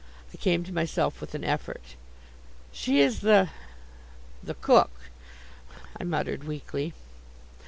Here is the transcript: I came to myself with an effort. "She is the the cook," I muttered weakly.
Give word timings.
I 0.33 0.37
came 0.37 0.63
to 0.63 0.73
myself 0.73 1.21
with 1.21 1.35
an 1.35 1.43
effort. 1.43 1.95
"She 2.71 3.01
is 3.01 3.19
the 3.19 3.51
the 4.41 4.55
cook," 4.55 4.89
I 5.95 6.03
muttered 6.03 6.43
weakly. 6.43 6.95